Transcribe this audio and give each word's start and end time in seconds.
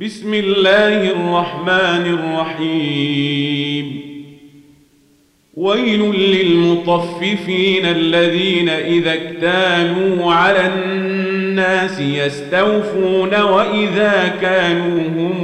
بسم 0.00 0.34
الله 0.34 1.10
الرحمن 1.10 2.18
الرحيم. 2.18 4.00
ويل 5.54 6.00
للمطففين 6.14 7.86
الذين 7.86 8.68
إذا 8.68 9.12
اكتالوا 9.14 10.32
على 10.32 10.66
الناس 10.66 12.00
يستوفون 12.00 13.40
وإذا 13.40 14.36
كانوهم 14.40 15.42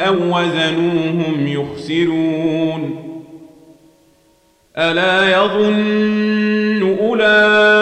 أو 0.00 0.14
وزنوهم 0.14 1.46
يخسرون. 1.46 2.96
ألا 4.76 5.32
يظن 5.32 6.96
أولئك 7.00 7.81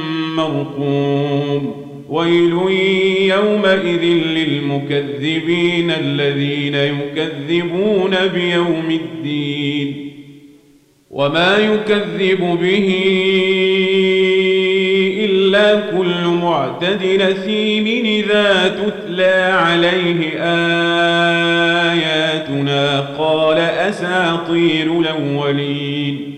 مرقوم 0.47 1.81
ويل 2.09 2.53
يومئذ 3.21 4.03
للمكذبين 4.37 5.91
الذين 5.91 6.75
يكذبون 6.75 8.15
بيوم 8.33 8.99
الدين. 9.01 10.11
وما 11.11 11.57
يكذب 11.57 12.57
به 12.61 12.87
إلا 15.25 15.75
كل 15.97 16.27
معتد 16.41 17.05
نثيم 17.21 18.05
إذا 18.05 18.67
تتلى 18.67 19.51
عليه 19.53 20.31
آياتنا 21.91 22.99
قال 22.99 23.57
أساطير 23.57 24.99
الأولين. 24.99 26.37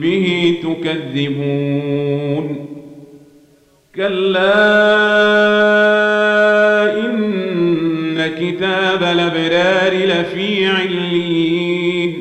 به 0.00 0.54
تكذبون. 0.62 2.66
كلا 3.96 4.80
إن 7.06 8.26
كتاب 8.26 9.02
الأبرار 9.02 9.92
لفي 9.92 10.66
علين 10.66 12.14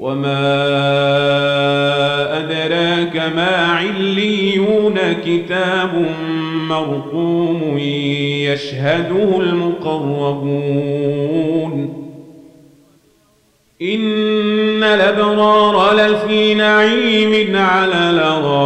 وما 0.00 0.60
أدراك 2.38 3.16
ما 3.36 3.56
عليون 3.56 4.94
كتاب 5.26 6.06
مرقوم 6.68 7.78
يشهده 7.78 9.40
المقربون. 9.40 10.90
إن 13.82 14.82
الأبرار 14.82 15.94
لفي 15.94 16.54
نعيم 16.54 17.56
على 17.56 18.10
الأرائك 18.10 18.64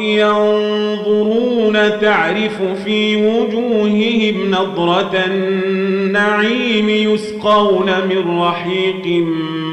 ينظرون 0.00 1.72
تعرف 2.00 2.62
في 2.84 3.16
وجوههم 3.16 4.50
نضرة 4.50 5.24
النعيم 5.26 6.88
يسقون 6.88 7.86
من 8.08 8.38
رحيق 8.40 9.24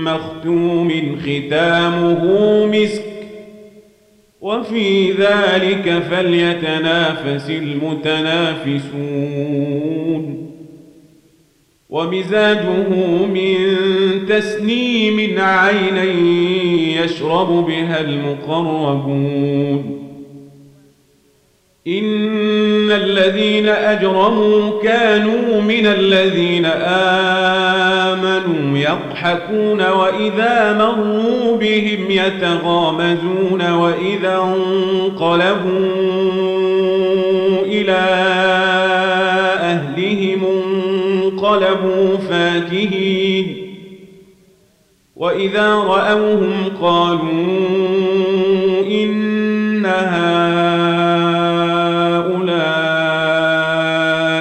مختوم 0.03 1.17
ختامه 1.21 2.65
مسك 2.65 3.03
وفي 4.41 5.11
ذلك 5.11 6.03
فليتنافس 6.11 7.49
المتنافسون 7.49 9.03
ومزاجه 11.93 12.89
من 13.33 13.55
تسنيم 14.29 15.39
عينا 15.39 16.03
يشرب 17.03 17.65
بها 17.67 18.01
المقربون. 18.01 19.83
إن 21.87 22.91
الذين 22.91 23.67
أجرموا 23.67 24.81
كانوا 24.83 25.61
من 25.61 25.85
الذين 25.85 26.65
آمنوا 28.15 28.77
يضحكون 28.77 29.81
وإذا 29.81 30.73
مروا 30.77 31.57
بهم 31.57 32.11
يتغامزون 32.11 33.71
وإذا 33.71 34.37
انقلبوا 34.37 35.43
إلى 37.65 38.03
أهلهم 39.61 40.43
انقلبوا 40.43 40.82
فاكهين. 42.29 43.57
وإذا 45.15 45.75
رأوهم 45.75 46.53
قالوا 46.81 47.21
إن 48.85 49.85
هؤلاء 49.85 50.23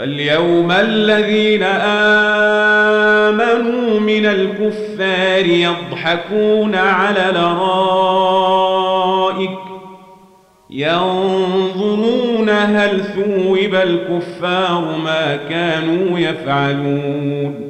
فاليوم 0.00 0.72
الذين 0.72 1.62
آمنوا 3.32 4.00
من 4.00 4.26
الكفار 4.26 5.46
يضحكون 5.46 6.74
على 6.74 7.30
الارائك 7.30 8.50
ينظرون 10.70 12.50
هل 12.50 13.04
ثوب 13.04 13.74
الكفار 13.74 14.96
ما 15.04 15.38
كانوا 15.50 16.18
يفعلون 16.18 17.69